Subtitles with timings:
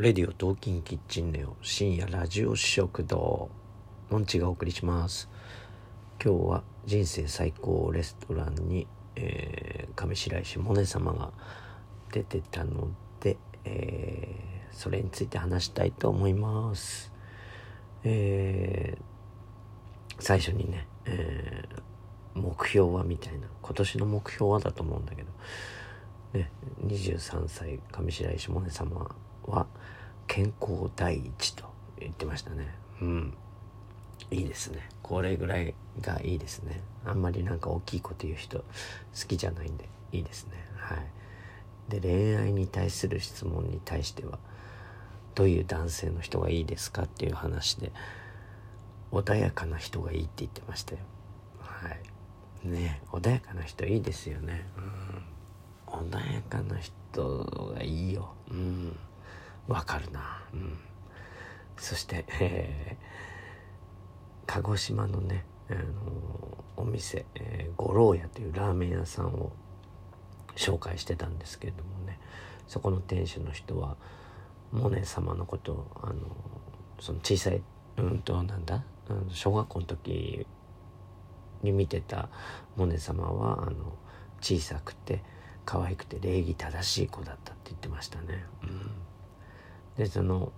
[0.00, 3.50] レディオトーキンキッチンネオ深夜ラジオ食堂。
[4.08, 5.28] モンチがお送りします。
[6.24, 11.32] 今日は人生最高レストランに、えー、上白石萌音様が
[12.10, 12.88] 出てたの
[13.20, 13.36] で、
[13.66, 17.12] えー、それについて話したいと思います。
[18.02, 23.48] えー、最初にね、えー、目標はみたいな。
[23.60, 25.28] 今年の目標はだと思うんだけど。
[26.32, 26.50] ね、
[26.86, 29.14] 23歳上白石萌音様
[29.44, 29.66] は
[30.26, 31.64] 健康第一と
[31.98, 32.74] 言ってましたね。
[33.00, 33.34] うん。
[34.30, 34.88] いいですね。
[35.02, 36.80] これぐらいがいいですね。
[37.04, 38.64] あんまりなんか大きいこと言う人好
[39.26, 40.52] きじゃないんでいいですね。
[40.76, 40.98] はい。
[41.88, 44.38] で恋愛に対する質問に対しては
[45.34, 47.92] どういう男性の人がいいですかっていう話で
[49.10, 51.00] 穏やかな人がいいって言ってましたよ。
[51.58, 52.68] はい。
[52.68, 54.66] ね穏やかな人いいですよね。
[54.76, 56.10] うん。
[56.10, 58.32] 穏やかな人がいいよ。
[58.50, 58.96] うん。
[59.68, 60.42] わかるな。
[60.52, 60.78] うん。
[61.76, 69.52] そして、えー、鹿児島のね、あのお店、えー、五郎屋というラーメン屋さんを
[70.56, 72.18] 紹介してたんですけれどもね
[72.66, 73.96] そこの店主の人は
[74.72, 76.14] モネ様のことをあの
[77.00, 77.62] その小さい
[77.98, 78.84] うんとなんだ
[79.32, 80.46] 小学校の時
[81.62, 82.28] に見てた
[82.76, 83.94] モネ様はあの
[84.40, 85.22] 小さくて
[85.64, 88.44] 可愛くて礼儀正しい子だったって言ってましたね。
[88.62, 88.90] うん。
[90.00, 90.50] でその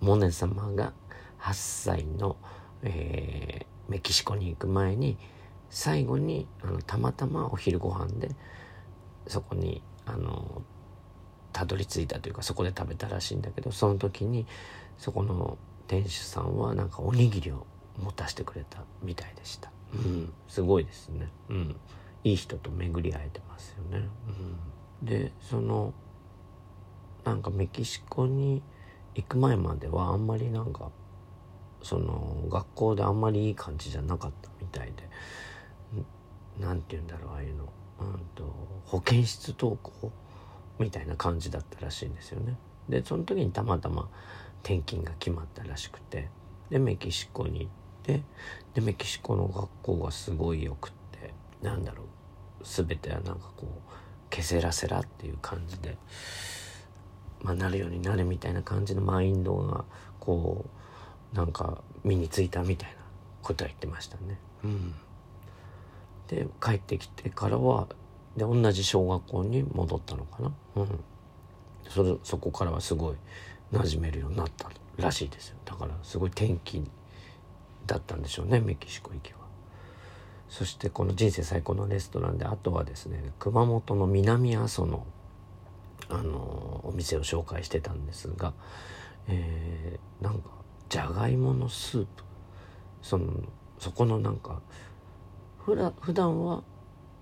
[0.00, 0.94] モネ様が
[1.38, 2.36] 8歳の、
[2.82, 5.18] えー、メキシコに行く前に
[5.68, 8.30] 最後にあのたまたまお昼ご飯で
[9.26, 10.62] そこにあの
[11.52, 14.46] たどり着いたというかそこで食べたらしいんだけどその時に
[14.96, 17.66] そこの店主さんはなんかおにぎりを
[17.98, 19.70] 持たせてくれたみたいでした。
[19.92, 21.28] うん、すごいですね。
[21.50, 21.76] うん、
[22.24, 24.08] いい人と巡り会えてますよね。
[25.02, 25.92] うん、でその
[27.24, 28.62] なんかメキシコに
[29.14, 30.90] 行く前まではあんまりなんか
[31.82, 35.08] その学校であんまりいい感じじゃなかったみたいで
[36.60, 37.64] 何て言うんだろうああいうの、
[38.00, 38.44] うんと、
[38.86, 40.12] 保健室登校
[40.78, 42.56] みたいな感じだったらしいんですよね。
[42.88, 44.08] でその時にたまたま
[44.62, 46.28] 転勤が決まったらしくて
[46.70, 47.70] でメキシコに行っ
[48.02, 48.22] て
[48.74, 51.32] でメキシコの学校がすごいよくって
[51.62, 52.06] なんだろう
[52.64, 53.92] 全てはなんかこう
[54.30, 55.96] ケセラセラっていう感じで。
[57.42, 59.84] まあ、なるようになるみたいな感じのマインドが
[60.20, 60.64] こ
[61.32, 62.96] うなんか身についたみたいな
[63.42, 64.38] ことは言ってましたね。
[64.64, 64.94] うん、
[66.28, 67.88] で帰ってきてからは
[68.36, 70.52] で同じ小学校に戻ったのかな。
[70.76, 71.00] うん、
[71.88, 73.16] それそこからはすごい
[73.72, 76.82] 馴染めるようになったらしいですよだからすごい転機
[77.86, 79.42] だったんでしょうねメキシコ行きは。
[80.48, 85.06] そしてこの人生最高のレストランであとはですね熊本の南阿蘇の
[86.08, 88.52] あのお店を紹介してたんですが、
[89.28, 90.50] えー、なんか
[90.88, 92.24] じゃがいものスープ。
[93.02, 93.32] その
[93.78, 94.62] そこのなんか
[95.58, 96.62] ふら普段は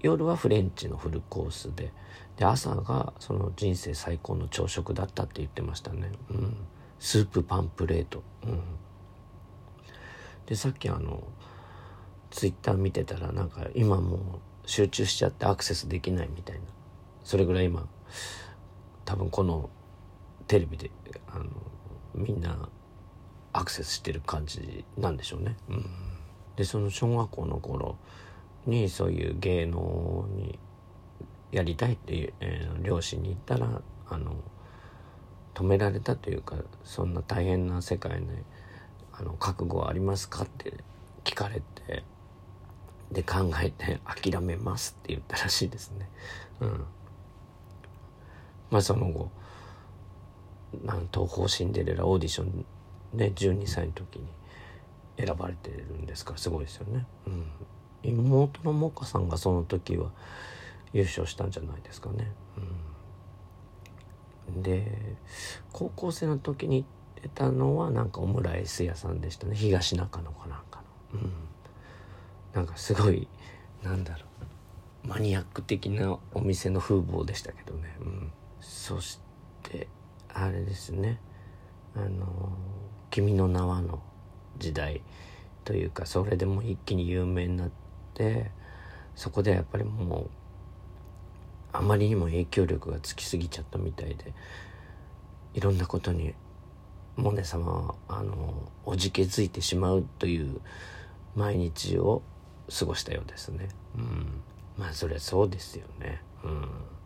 [0.00, 1.92] 夜はフレンチのフルコースで
[2.36, 6.56] で朝がその人生最高の朝食だったって言ってましたね、うん、
[6.98, 8.60] スープパンプレート、うん、
[10.46, 11.22] でさっきあの
[12.30, 14.20] ツイッター見てたらなんか今もう
[14.66, 16.62] 集中しちゃってアクセスできないみたいな。
[17.24, 17.86] それぐらい今
[19.08, 19.70] 多分この
[20.48, 20.90] テレビで
[21.28, 21.46] あの
[22.14, 22.68] みんな
[23.54, 25.56] アクセスしてる感じなんでしょうね。
[25.70, 25.86] うん、
[26.56, 27.96] でその小学校の頃
[28.66, 30.58] にそういう芸能に
[31.52, 33.80] やりたいっていう、えー、両親に言ったら
[34.10, 34.36] あの
[35.54, 38.26] 止められたというかそんな大変な世界で、
[39.14, 40.74] あの覚悟はありますかって
[41.24, 42.04] 聞かれて
[43.10, 46.10] で考えて諦めますって言ったらしいですね。
[46.60, 46.84] うん
[48.70, 49.30] まあその後
[51.12, 52.64] 東宝シンデレラオーディション
[53.14, 54.26] で12歳の時に
[55.16, 57.06] 選ばれてるんですからすごいですよね。
[57.26, 57.46] うん、
[58.02, 60.10] 妹のモカさんがその時は
[60.92, 62.30] 優勝したんじゃないですかね。
[64.46, 65.16] うん、で
[65.72, 66.86] 高校生の時に行
[67.20, 70.82] ってたのはなんかオムライス屋さんでしたね東中野かなんか
[71.14, 71.20] の。
[71.20, 71.32] うん、
[72.54, 73.26] なんかすごい
[73.82, 74.26] なんだろ
[75.04, 77.96] うマニアック的なお店の風貌でしたけどね。
[78.00, 78.17] うん
[78.68, 79.18] そし
[79.62, 79.88] て
[80.28, 81.18] あれですね
[81.96, 82.52] あの
[83.10, 84.02] 「君の名は」の
[84.58, 85.00] 時代
[85.64, 87.70] というかそれでも一気に有名になっ
[88.12, 88.50] て
[89.16, 90.30] そこでやっぱりもう
[91.72, 94.34] あまりにも影響力がつきすぎちゃったみたいで
[95.54, 96.34] いろんなことに
[97.16, 100.60] モネ様はあのおじけづいてしまうという
[101.34, 102.22] 毎日を
[102.78, 103.68] 過ごしたようですね。
[103.96, 104.42] うん、
[104.76, 106.22] まあそりゃそうですよね。
[106.44, 106.97] うん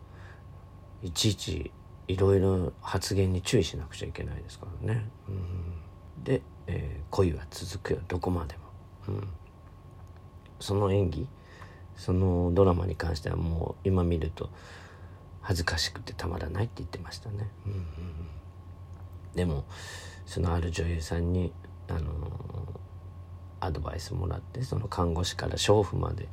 [1.03, 1.71] いちいち
[2.09, 5.09] いろいろ発言に注意しなくちゃいけないですからね。
[5.29, 8.63] うん、で、えー、恋は続くよどこまでも。
[9.09, 9.29] うん、
[10.61, 11.29] その演技
[11.97, 14.51] そのドラマに関してはもう今見ると
[15.41, 17.51] 恥ずかしくてたまらないって言ってましたね。
[17.67, 17.87] うんうん、
[19.35, 19.65] でも
[20.27, 21.53] そのある女優さんに
[21.89, 22.03] あの
[23.61, 26.29] アドバイスもらってその看護師から娼婦まで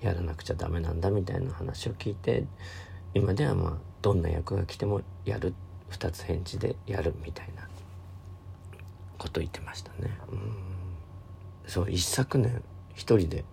[0.00, 2.44] やらなくちゃダメなんだみたいな話を聞いて
[3.14, 5.54] 今ではまあどんな役が来てもやる
[5.88, 7.68] 二つ返事でやるみたいな
[9.18, 10.18] こと言ってましたね。
[10.30, 10.72] うん
[11.66, 12.62] そう一昨年
[12.94, 13.44] 一人で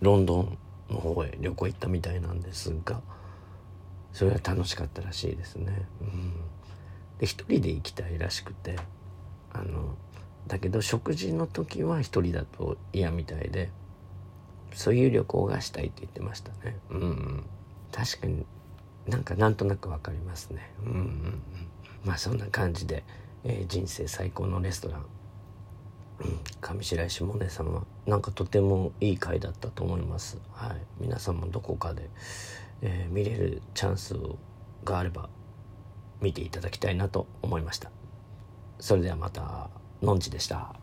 [0.00, 0.58] ロンドン
[0.90, 3.00] の方へ旅行行ったみたいなんですが
[4.12, 5.86] それは楽しかったらしいですね。
[6.00, 6.32] うん、
[7.18, 8.76] で一人で行きたいらしくて
[9.52, 9.96] あの
[10.46, 13.70] だけど食事の時は一人だと嫌みたいで
[14.74, 16.78] そういう旅行がしたいって言ってましたね。
[16.90, 17.44] うん、
[17.92, 18.46] 確かに
[19.06, 20.72] なんかなんとなくわかりますね。
[20.84, 21.42] うんうんうん、
[22.04, 23.04] まあそんな感じで、
[23.44, 25.06] えー、人生最高のレストラン、
[26.20, 30.38] うん、上白石萌音さんはなんかとてもいい回だったと思います。
[30.52, 32.10] はい、皆さんもどこかで、
[32.82, 34.14] えー、見れるチャンス
[34.84, 35.28] があれば
[36.20, 37.90] 見ていただきたいなと思いました。
[38.78, 39.70] それではまた
[40.02, 40.74] のんちでした。